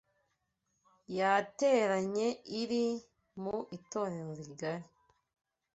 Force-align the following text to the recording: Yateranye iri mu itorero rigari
Yateranye 1.17 2.27
iri 2.61 2.85
mu 3.41 3.57
itorero 3.77 4.29
rigari 4.39 4.87